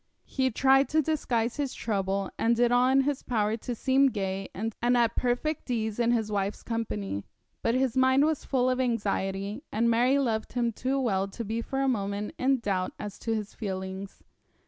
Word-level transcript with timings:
He 0.25 0.49
tried 0.49 0.89
to 0.89 1.03
disguise 1.03 1.57
his 1.57 1.75
trouble, 1.75 2.31
and 2.35 2.55
did 2.55 2.71
all 2.71 2.87
in 2.89 3.01
his 3.01 3.21
power 3.21 3.55
to 3.57 3.75
seem 3.75 4.07
gay 4.09 4.49
and 4.51 4.73
at 4.81 5.15
perfect 5.15 5.69
ease 5.69 5.99
in 5.99 6.09
his 6.09 6.31
wife's 6.31 6.63
company; 6.63 7.23
but 7.61 7.75
his 7.75 7.95
mind 7.95 8.25
was 8.25 8.43
full 8.43 8.67
of 8.67 8.79
anxiety, 8.79 9.61
and 9.71 9.91
Mary 9.91 10.17
loved 10.17 10.53
him 10.53 10.71
too 10.71 10.99
well 10.99 11.27
to 11.27 11.45
be 11.45 11.61
for 11.61 11.81
a 11.81 11.87
moment 11.87 12.33
in 12.39 12.57
doubt 12.61 12.93
as 12.97 13.19
to 13.19 13.35
his 13.35 13.53
feelings. 13.53 14.23